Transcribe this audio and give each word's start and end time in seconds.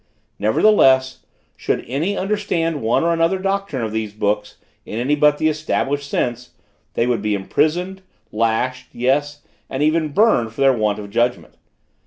Nevertheless, 0.39 1.27
should 1.55 1.85
any 1.87 2.17
understand 2.17 2.81
one 2.81 3.03
or 3.03 3.13
another 3.13 3.37
doctrine 3.37 3.83
of 3.83 3.91
these 3.91 4.15
books 4.15 4.55
in 4.83 4.97
any 4.97 5.13
but 5.13 5.37
the 5.37 5.47
established 5.47 6.09
sense, 6.09 6.55
they 6.95 7.05
would 7.05 7.21
be 7.21 7.35
imprisoned, 7.35 8.01
lashed, 8.31 8.87
yes, 8.93 9.41
and 9.69 9.83
even 9.83 10.07
burned 10.09 10.53
for 10.53 10.61
their 10.61 10.73
want 10.73 10.97
of 10.97 11.11
judgment. 11.11 11.53